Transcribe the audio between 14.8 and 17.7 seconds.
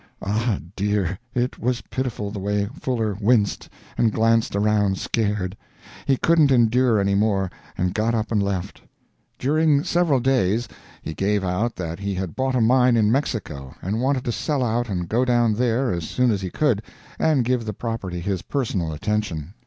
and go down there as soon as he could, and give